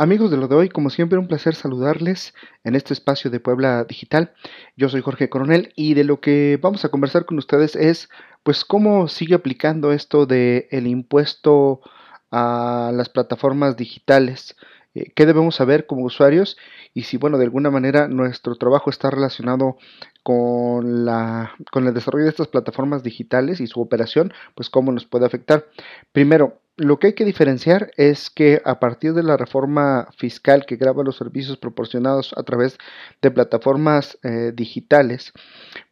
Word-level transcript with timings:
Amigos 0.00 0.30
de 0.30 0.38
lo 0.38 0.48
de 0.48 0.54
hoy, 0.54 0.70
como 0.70 0.88
siempre, 0.88 1.18
un 1.18 1.28
placer 1.28 1.54
saludarles 1.54 2.32
en 2.64 2.74
este 2.74 2.94
espacio 2.94 3.30
de 3.30 3.38
Puebla 3.38 3.84
Digital. 3.84 4.32
Yo 4.74 4.88
soy 4.88 5.02
Jorge 5.02 5.28
Coronel 5.28 5.74
y 5.76 5.92
de 5.92 6.04
lo 6.04 6.22
que 6.22 6.58
vamos 6.58 6.86
a 6.86 6.88
conversar 6.88 7.26
con 7.26 7.36
ustedes 7.36 7.76
es, 7.76 8.08
pues, 8.42 8.64
cómo 8.64 9.08
sigue 9.08 9.34
aplicando 9.34 9.92
esto 9.92 10.24
de 10.24 10.68
el 10.70 10.86
impuesto 10.86 11.82
a 12.30 12.92
las 12.94 13.10
plataformas 13.10 13.76
digitales. 13.76 14.56
Eh, 14.94 15.12
¿Qué 15.14 15.26
debemos 15.26 15.56
saber 15.56 15.86
como 15.86 16.06
usuarios? 16.06 16.56
Y 16.94 17.02
si, 17.02 17.18
bueno, 17.18 17.36
de 17.36 17.44
alguna 17.44 17.70
manera 17.70 18.08
nuestro 18.08 18.54
trabajo 18.56 18.88
está 18.88 19.10
relacionado 19.10 19.76
con, 20.22 21.04
la, 21.04 21.52
con 21.70 21.86
el 21.86 21.92
desarrollo 21.92 22.24
de 22.24 22.30
estas 22.30 22.48
plataformas 22.48 23.02
digitales 23.02 23.60
y 23.60 23.66
su 23.66 23.82
operación, 23.82 24.32
pues 24.54 24.70
cómo 24.70 24.92
nos 24.92 25.04
puede 25.04 25.26
afectar. 25.26 25.66
Primero, 26.12 26.58
lo 26.80 26.98
que 26.98 27.08
hay 27.08 27.12
que 27.12 27.26
diferenciar 27.26 27.90
es 27.98 28.30
que 28.30 28.62
a 28.64 28.80
partir 28.80 29.12
de 29.12 29.22
la 29.22 29.36
reforma 29.36 30.08
fiscal 30.16 30.64
que 30.64 30.76
graba 30.76 31.04
los 31.04 31.16
servicios 31.18 31.58
proporcionados 31.58 32.32
a 32.38 32.42
través 32.42 32.78
de 33.20 33.30
plataformas 33.30 34.18
eh, 34.22 34.52
digitales, 34.54 35.32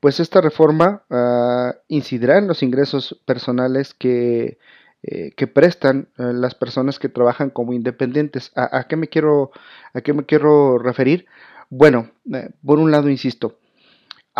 pues 0.00 0.18
esta 0.18 0.40
reforma 0.40 1.04
uh, 1.10 1.76
incidirá 1.88 2.38
en 2.38 2.48
los 2.48 2.62
ingresos 2.62 3.20
personales 3.26 3.92
que, 3.92 4.58
eh, 5.02 5.46
prestan 5.46 6.08
eh, 6.16 6.32
las 6.32 6.54
personas 6.54 6.98
que 6.98 7.10
trabajan 7.10 7.50
como 7.50 7.74
independientes. 7.74 8.50
¿A, 8.56 8.78
¿A, 8.78 8.88
qué 8.88 8.96
me 8.96 9.08
quiero, 9.08 9.50
¿A 9.92 10.00
qué 10.00 10.14
me 10.14 10.24
quiero 10.24 10.78
referir? 10.78 11.26
Bueno, 11.68 12.10
eh, 12.32 12.48
por 12.64 12.78
un 12.78 12.90
lado, 12.90 13.10
insisto, 13.10 13.58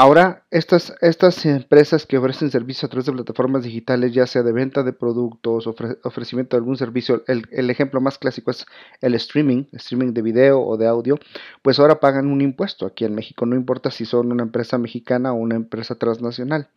Ahora, 0.01 0.45
estas, 0.53 0.95
estas 1.01 1.45
empresas 1.45 2.07
que 2.07 2.19
ofrecen 2.19 2.53
servicios 2.53 2.85
a 2.85 2.89
través 2.89 3.07
de 3.07 3.13
plataformas 3.13 3.65
digitales, 3.65 4.13
ya 4.13 4.29
sea 4.29 4.45
de 4.45 4.53
venta 4.53 4.85
de 4.85 4.93
productos, 4.93 5.67
ofre, 5.67 5.99
ofrecimiento 6.05 6.57
de 6.57 6.61
algún 6.61 6.77
servicio, 6.77 7.25
el, 7.27 7.49
el, 7.51 7.69
ejemplo 7.69 8.01
más 8.01 8.17
clásico 8.17 8.53
es 8.53 8.65
el 9.01 9.17
streaming, 9.17 9.65
streaming 9.73 10.13
de 10.13 10.23
video 10.23 10.63
o 10.63 10.77
de 10.77 10.87
audio, 10.87 11.19
pues 11.63 11.81
ahora 11.81 11.99
pagan 11.99 12.29
un 12.29 12.41
impuesto 12.43 12.87
aquí 12.87 13.07
en 13.07 13.17
México, 13.17 13.45
no 13.45 13.57
importa 13.57 13.91
si 13.91 14.05
son 14.05 14.31
una 14.31 14.45
empresa 14.45 14.79
mexicana 14.79 15.33
o 15.33 15.35
una 15.35 15.57
empresa 15.57 15.97
transnacional, 15.97 16.69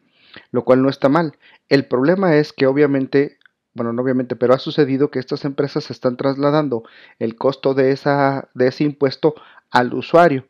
lo 0.50 0.66
cual 0.66 0.82
no 0.82 0.90
está 0.90 1.08
mal. 1.08 1.38
El 1.70 1.86
problema 1.86 2.38
es 2.38 2.54
que 2.54 2.66
obviamente 2.66 3.38
bueno, 3.76 3.94
no 3.94 4.02
obviamente, 4.02 4.36
pero 4.36 4.56
ha 4.56 4.60
sucedido 4.60 5.12
que 5.12 5.20
estas 5.20 5.46
empresas 5.46 5.92
están 5.92 6.18
trasladando 6.18 6.86
el 7.20 7.36
costo 7.36 7.76
de, 7.76 7.92
esa, 7.92 8.50
de 8.56 8.70
ese 8.70 8.84
impuesto 8.84 9.36
al 9.70 9.94
usuario. 9.94 10.48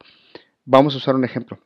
Vamos 0.64 0.94
a 0.94 1.00
usar 1.00 1.16
un 1.16 1.26
ejemplo 1.26 1.60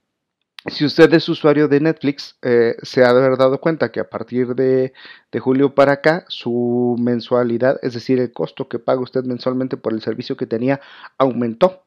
si 0.67 0.83
usted 0.83 1.13
es 1.13 1.30
usuario 1.30 1.67
de 1.67 1.80
Netflix, 1.80 2.38
eh, 2.41 2.75
se 2.81 3.03
ha 3.03 3.13
de 3.13 3.23
haber 3.23 3.38
dado 3.38 3.59
cuenta 3.59 3.91
que 3.91 3.99
a 3.99 4.09
partir 4.09 4.55
de, 4.55 4.94
julio 5.39 5.75
para 5.75 5.94
acá, 5.94 6.25
su 6.27 6.95
mensualidad, 6.99 7.77
es 7.83 7.94
decir, 7.94 8.19
el 8.19 8.31
costo 8.33 8.67
que 8.67 8.80
paga 8.80 9.02
usted 9.02 9.23
mensualmente 9.25 9.77
por 9.77 9.94
el 9.94 10.02
servicio 10.02 10.38
que 10.38 10.47
tenía, 10.47 10.81
aumentó. 11.17 11.83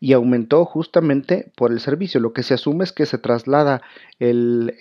Y 0.00 0.12
aumentó 0.12 0.64
justamente 0.64 1.50
por 1.56 1.72
el 1.72 1.80
servicio. 1.80 2.20
Lo 2.20 2.32
que 2.32 2.42
se 2.42 2.54
asume 2.54 2.84
es 2.84 2.92
que 2.92 3.06
se 3.06 3.18
traslada 3.18 3.80
el, 4.18 4.74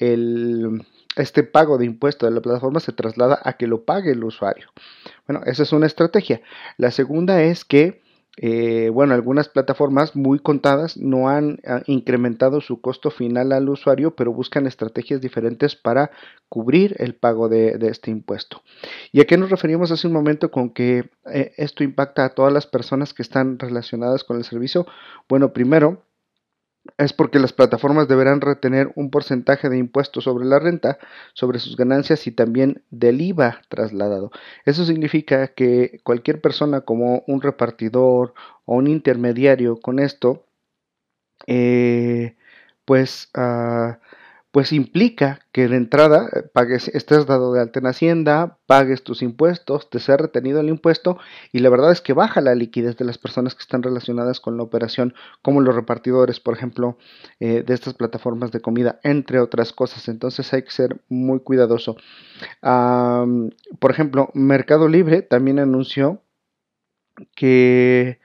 este 1.16 1.44
pago 1.44 1.78
de 1.78 1.86
impuesto 1.86 2.25
de 2.25 2.34
la 2.34 2.42
plataforma, 2.42 2.80
se 2.81 2.92
traslada 2.92 3.40
a 3.44 3.53
que 3.53 3.68
lo 3.68 3.84
pague 3.84 4.12
el 4.12 4.23
usuario. 4.23 4.68
Bueno, 5.28 5.42
esa 5.45 5.64
es 5.64 5.72
una 5.72 5.88
estrategia. 5.88 6.42
La 6.78 6.92
segunda 6.92 7.42
es 7.42 7.64
que 7.64 8.03
eh, 8.38 8.89
bueno, 8.89 9.14
algunas 9.14 9.48
plataformas 9.48 10.16
muy 10.16 10.39
contadas 10.39 10.98
no 10.98 11.30
han 11.30 11.59
ah, 11.67 11.84
incrementado 11.86 12.62
su 12.62 12.81
costo 12.81 13.12
final 13.12 13.52
al 13.52 13.70
usuario, 13.70 14.16
pero 14.16 14.34
buscan 14.34 14.66
estrategias 14.66 15.22
diferentes 15.22 15.75
para 15.75 16.09
cubrir 16.50 16.95
el 16.98 17.14
pago 17.14 17.48
de, 17.48 17.78
este 17.81 18.09
impuesto. 18.09 18.64
¿Y 19.12 19.22
a 19.22 19.25
qué 19.25 19.38
nos 19.38 19.52
referimos 19.52 19.92
hace 19.92 20.08
un 20.08 20.14
momento 20.14 20.50
con 20.50 20.72
que 20.72 21.09
eh, 21.31 21.53
esto 21.58 21.84
impacta 21.84 22.25
a 22.25 22.30
todas 22.30 22.52
las 22.52 22.66
personas 22.66 23.14
que 23.14 23.22
están 23.22 23.59
relacionadas 23.59 24.23
con 24.23 24.38
el 24.38 24.44
servicio? 24.44 24.88
Bueno, 25.30 25.53
primero, 25.53 26.02
es 26.98 27.14
porque 27.14 27.39
las 27.39 27.53
plataformas 27.53 28.08
deberán 28.08 28.42
retener 28.42 28.92
un 28.95 29.09
porcentaje 29.09 29.70
de 29.70 29.78
impuestos 29.78 30.26
sobre 30.26 30.45
la 30.45 30.59
renta, 30.59 30.97
sobre 31.34 31.59
sus 31.59 31.78
ganancias 31.78 32.28
y 32.28 32.31
también 32.31 32.84
del 32.91 33.22
IVA 33.22 33.62
trasladado. 33.69 34.31
Eso 34.66 34.85
significa 34.85 35.47
que 35.47 36.02
cualquier 36.03 36.41
persona 36.41 36.81
como 36.81 37.24
un 37.28 37.41
repartidor 37.41 38.34
o 38.66 38.75
un 38.75 38.88
intermediario 38.88 39.78
con 39.78 40.00
esto, 40.00 40.46
eh, 41.47 42.35
pues 42.86 43.30
uh, 43.38 43.94
pues 44.53 44.72
implica 44.72 45.40
que 45.52 45.68
de 45.68 45.78
entrada 45.78 46.30
eh, 46.31 46.44
pagues, 46.44 46.88
estés 46.90 47.25
dado 47.25 47.53
de 47.53 47.59
alta 47.59 47.80
en 47.80 47.88
Hacienda, 47.88 48.59
pagues 48.68 49.02
tus 49.02 49.24
impuestos, 49.24 49.90
te 49.90 50.00
sea 50.00 50.16
retenido 50.16 50.59
el 50.59 50.69
impuesto 50.69 51.18
y 51.52 51.58
la 51.58 51.72
verdad 51.72 51.91
es 51.91 52.02
que 52.02 52.14
baja 52.14 52.40
la 52.40 52.53
liquidez 52.53 52.96
de 52.96 53.03
las 53.03 53.18
personas 53.18 53.56
que 53.56 53.63
están 53.63 53.81
relacionadas 53.81 54.40
con 54.40 54.56
la 54.56 54.62
operación, 54.62 55.16
como 55.42 55.59
los 55.59 55.74
repartidores, 55.74 56.40
por 56.40 56.53
ejemplo, 56.53 57.00
eh, 57.40 57.63
de 57.66 57.74
estas 57.74 57.96
plataformas 57.96 58.52
de 58.52 58.62
comida, 58.62 59.00
entre 59.02 59.40
otras 59.40 59.74
cosas. 59.74 60.08
Entonces 60.08 60.53
hay 60.53 60.62
que 60.62 60.72
ser 60.72 61.02
muy 61.09 61.40
cuidadoso. 61.40 61.97
Por 62.62 63.92
ejemplo, 63.92 64.30
Mercado 64.36 64.88
Libre 64.88 65.24
también 65.24 65.58
anunció 65.58 66.22
que 67.36 68.19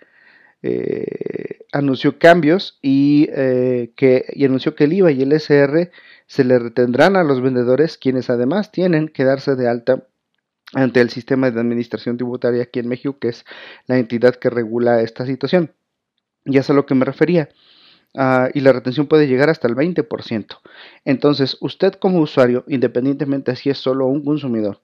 eh, 0.61 1.61
anunció 1.72 2.19
cambios 2.19 2.78
y, 2.83 3.28
que, 3.28 4.27
y 4.34 4.44
anunció 4.44 4.75
que 4.75 4.84
el 4.84 4.93
IVA 4.93 5.12
y 5.12 5.22
el 5.22 5.33
SR 5.33 5.91
se 6.28 6.44
le 6.44 6.59
retendrán 6.59 7.16
a 7.16 7.25
los 7.25 7.41
vendedores, 7.41 7.97
quienes 7.97 8.28
además 8.28 8.71
tienen 8.71 9.09
que 9.09 9.25
darse 9.25 9.56
de 9.56 9.66
alta 9.66 10.06
ante 10.75 11.00
el 11.00 11.09
sistema 11.09 11.50
de 11.50 11.59
administración 11.59 12.19
tributaria 12.19 12.62
aquí 12.62 12.78
en 12.81 12.89
México, 12.89 13.19
que 13.19 13.28
es 13.28 13.47
la 13.87 13.99
entidad 13.99 14.37
que 14.37 14.50
regula 14.50 15.00
esta 15.00 15.25
situación. 15.25 15.75
Ya 16.44 16.61
es 16.61 16.69
a 16.69 16.75
lo 16.75 16.84
que 16.84 16.94
me 16.94 17.06
refería. 17.06 17.49
Uh, 18.15 18.49
y 18.53 18.61
la 18.61 18.72
retención 18.72 19.06
puede 19.06 19.27
llegar 19.27 19.49
hasta 19.49 19.69
el 19.69 19.75
20%. 19.75 20.61
Entonces, 21.05 21.56
usted 21.61 21.94
como 21.94 22.21
usuario, 22.21 22.65
independientemente 22.69 23.56
si 23.56 23.71
es 23.71 23.78
solo 23.78 24.06
un 24.06 24.22
consumidor, 24.22 24.83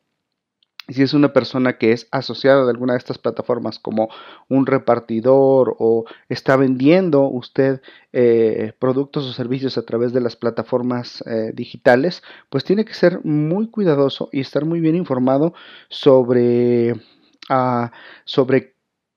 si 0.89 1.03
es 1.03 1.15
una 1.15 1.33
persona 1.33 1.79
que 1.79 1.93
es 1.93 2.09
asociada 2.11 2.65
de 2.65 2.71
alguna 2.71 2.93
de 2.95 2.99
estas 2.99 3.19
plataformas 3.19 3.79
como 3.79 4.09
un 4.49 4.67
repartidor 4.67 5.77
o 5.79 6.05
está 6.29 6.57
vendiendo 6.57 7.23
usted 7.23 7.81
eh, 8.13 8.73
productos 8.79 9.25
o 9.25 9.33
servicios 9.33 9.79
a 9.79 9.83
través 9.83 10.13
de 10.13 10.21
las 10.21 10.37
plataformas 10.37 11.23
eh, 11.27 11.53
digitales, 11.55 12.23
pues 12.51 12.65
tiene 12.65 12.85
que 12.85 12.95
ser 12.95 13.25
muy 13.25 13.69
cuidadoso 13.69 14.29
y 14.33 14.41
estar 14.41 14.65
muy 14.65 14.81
bien 14.81 14.97
informado 14.97 15.55
sobre, 15.89 16.93
uh, 16.93 17.89
sobre 18.25 18.74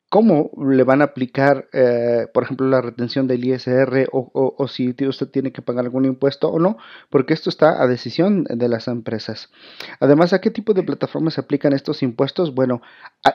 cómo 0.10 0.52
le 0.58 0.84
van 0.84 1.02
a 1.02 1.06
aplicar, 1.06 1.68
eh, 1.74 2.28
por 2.34 2.44
ejemplo, 2.44 2.68
la 2.68 2.82
retención 2.82 3.28
del 3.28 3.44
ISR 3.44 4.08
o, 4.12 4.68
si 4.68 4.96
usted 5.06 5.28
tiene 5.28 5.52
que 5.52 5.62
pagar 5.62 5.86
algún 5.86 6.06
impuesto 6.06 6.50
o 6.50 6.60
no, 6.60 6.78
porque 7.10 7.34
esto 7.34 7.50
está 7.50 7.82
a 7.82 7.88
decisión 7.88 8.46
de 8.46 8.70
las 8.70 8.88
empresas. 8.88 9.50
Además, 10.00 10.34
¿a 10.34 10.40
qué 10.40 10.50
tipo 10.50 10.74
de 10.74 10.84
plataformas 10.84 11.34
se 11.34 11.42
aplican 11.42 11.74
estos 11.74 12.04
impuestos? 12.04 12.56
Bueno, 12.56 12.82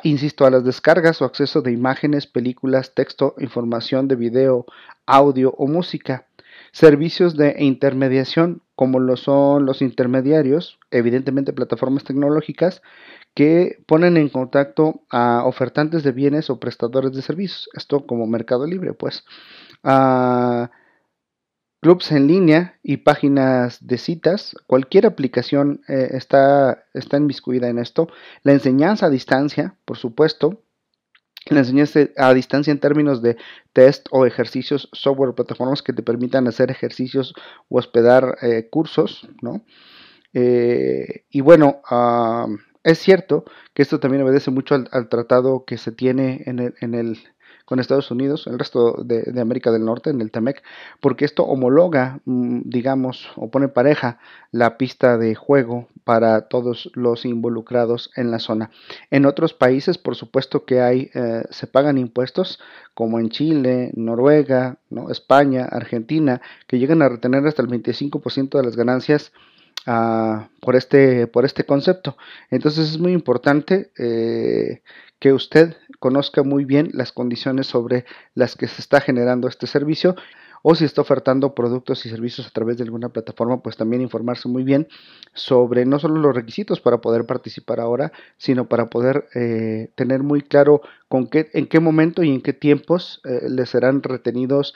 insisto, 0.02 0.46
a 0.46 0.50
las 0.50 0.64
descargas 0.64 1.20
o 1.20 1.24
acceso 1.24 1.60
de 1.60 1.72
imágenes, 1.72 2.26
películas, 2.26 2.94
texto, 2.94 3.34
información 3.38 4.08
de 4.08 4.16
video, 4.16 4.66
audio 5.06 5.54
o 5.58 5.66
música. 5.66 6.26
Servicios 6.72 7.36
de 7.36 7.54
intermediación, 7.58 8.62
como 8.74 8.98
lo 8.98 9.16
son 9.16 9.66
los 9.66 9.82
intermediarios, 9.82 10.78
evidentemente 10.90 11.52
plataformas 11.52 12.04
tecnológicas, 12.04 12.82
que 13.34 13.82
ponen 13.86 14.16
en 14.16 14.30
contacto 14.30 15.02
a 15.10 15.44
ofertantes 15.44 16.02
de 16.02 16.12
bienes 16.12 16.48
o 16.48 16.58
prestadores 16.58 17.12
de 17.12 17.22
servicios. 17.22 17.68
Esto 17.74 18.06
como 18.06 18.26
Mercado 18.26 18.66
Libre, 18.66 18.94
pues. 18.94 19.24
Clubs 21.82 22.12
en 22.12 22.28
línea 22.28 22.78
y 22.82 22.98
páginas 22.98 23.84
de 23.84 23.98
citas. 23.98 24.54
Cualquier 24.66 25.04
aplicación 25.04 25.82
eh, 25.88 26.10
está, 26.12 26.84
está 26.94 27.16
inmiscuida 27.16 27.68
en 27.68 27.78
esto. 27.78 28.08
La 28.44 28.52
enseñanza 28.52 29.06
a 29.06 29.10
distancia, 29.10 29.76
por 29.84 29.98
supuesto. 29.98 30.62
La 31.48 31.60
enseñanza 31.60 32.00
a 32.16 32.32
distancia 32.34 32.70
en 32.70 32.78
términos 32.78 33.20
de 33.20 33.37
test 33.72 34.06
o 34.11 34.26
ejercicios, 34.26 34.88
software, 34.93 35.34
plataformas 35.34 35.82
que 35.82 35.93
te 35.93 36.02
permitan 36.02 36.46
hacer 36.46 36.70
ejercicios 36.70 37.34
o 37.69 37.78
hospedar 37.78 38.38
eh, 38.43 38.69
cursos, 38.70 39.28
¿no? 39.40 39.64
Eh, 40.34 41.25
y 41.31 41.40
bueno, 41.40 41.82
uh, 41.90 42.56
es 42.84 42.99
cierto 42.99 43.44
que 43.75 43.82
esto 43.82 44.00
también 44.00 44.23
obedece 44.23 44.50
mucho 44.50 44.75
al, 44.75 45.08
tratado 45.08 45.64
que 45.64 45.79
se 45.79 45.93
tiene 45.93 46.43
en 46.46 46.58
el, 46.58 46.75
en 46.81 46.94
el, 46.94 47.19
con 47.64 47.79
Estados 47.79 48.11
Unidos, 48.11 48.46
el 48.46 48.58
resto 48.58 49.02
de, 49.05 49.23
de, 49.23 49.40
América 49.40 49.70
del 49.70 49.84
Norte, 49.84 50.11
en 50.11 50.20
el 50.20 50.31
TEMEC, 50.31 50.62
porque 51.00 51.25
esto 51.25 51.44
homologa, 51.44 52.20
mm, 52.25 52.62
digamos, 52.64 53.31
o 53.37 53.50
pone 53.50 53.69
pareja 53.69 54.19
la 54.50 54.76
pista 54.79 55.17
de 55.17 55.34
juego 55.34 55.88
para 56.05 56.49
todos 56.49 56.90
los 56.94 57.25
involucrados 57.25 58.11
en 58.17 58.31
la 58.31 58.40
zona. 58.40 58.70
En 59.11 59.26
otros 59.26 59.55
países, 59.55 59.96
por 59.96 60.17
supuesto 60.17 60.64
que 60.64 60.81
hay, 60.81 61.11
eh, 61.14 61.44
se 61.50 61.67
pagan 61.69 61.99
impuestos, 61.99 62.58
como 62.94 63.20
en 63.20 63.31
Chile, 63.31 63.93
Noruega, 63.94 64.78
¿no? 64.90 65.11
España, 65.11 65.64
Argentina, 65.64 66.43
que 66.67 66.78
llegan 66.78 67.00
a 67.02 67.08
retener 67.08 67.46
hasta 67.46 67.62
el 67.62 67.69
25% 67.69 68.58
de 68.58 68.64
las 68.64 68.76
ganancias 68.76 69.32
por, 69.84 70.76
este, 70.76 71.26
por 71.26 71.44
este 71.44 71.64
concepto. 71.64 72.17
Entonces 72.50 72.90
es 72.90 72.99
muy 72.99 73.12
importante 73.12 73.90
eh, 73.99 74.82
que 75.19 75.32
usted 75.32 75.76
conozca 75.99 76.43
muy 76.43 76.64
bien 76.64 76.90
las 76.93 77.12
condiciones 77.12 77.67
sobre 77.67 78.05
las 78.34 78.56
que 78.56 78.69
se 78.69 78.81
está 78.81 79.00
generando 79.00 79.49
este 79.49 79.67
servicio 79.67 80.17
o 80.62 80.75
si 80.76 80.84
está 80.84 81.00
ofertando 81.00 81.55
productos 81.55 82.06
y 82.06 82.08
servicios 82.08 82.46
a 82.46 82.50
través 82.50 82.76
de 82.76 82.84
alguna 82.84 83.08
plataforma, 83.08 83.62
pues 83.62 83.76
también 83.76 84.00
informarse 84.00 84.49
muy 84.49 84.62
bien 84.62 84.87
sobre 85.34 85.85
no 85.85 85.99
solo 85.99 86.20
los 86.20 86.35
requisitos 86.35 86.81
para 86.81 87.00
poder 87.00 87.26
participar 87.26 87.81
ahora, 87.81 88.12
sino 88.37 88.69
para 88.69 88.87
poder 88.87 89.26
eh, 89.35 89.90
tener 89.96 90.23
muy 90.23 90.43
claro 90.43 90.81
con 91.08 91.26
qué, 91.26 91.50
en 91.52 91.67
qué 91.67 91.81
momento 91.81 92.23
y 92.23 92.31
en 92.31 92.40
qué 92.40 92.52
tiempos 92.52 93.20
eh, 93.25 93.49
les 93.49 93.70
serán 93.70 94.02
retenidos 94.02 94.75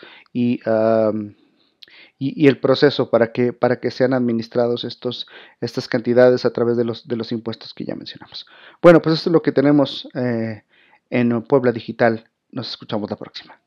y 2.18 2.46
el 2.46 2.58
proceso 2.58 3.10
para 3.10 3.32
que, 3.32 3.52
para 3.52 3.78
que 3.78 3.90
sean 3.90 4.14
administrados 4.14 4.84
estos, 4.84 5.26
estas 5.60 5.86
cantidades 5.86 6.44
a 6.44 6.52
través 6.52 6.76
de 6.76 6.84
los, 6.84 7.06
de 7.06 7.16
los 7.16 7.30
impuestos 7.30 7.74
que 7.74 7.84
ya 7.84 7.94
mencionamos. 7.94 8.46
Bueno, 8.80 9.02
pues 9.02 9.16
esto 9.16 9.30
es 9.30 9.32
lo 9.34 9.42
que 9.42 9.52
tenemos 9.52 10.08
eh, 10.14 10.62
en 11.10 11.42
Puebla 11.42 11.72
Digital. 11.72 12.28
Nos 12.50 12.70
escuchamos 12.70 13.10
la 13.10 13.16
próxima. 13.16 13.60